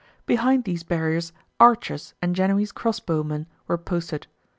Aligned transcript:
Behind 0.25 0.63
these 0.63 0.81
barriers 0.81 1.31
archers 1.59 2.15
and 2.23 2.35
Genoese 2.35 2.71
cross 2.71 2.99
bowmen 2.99 3.45
were 3.67 3.77
posted. 3.77 4.25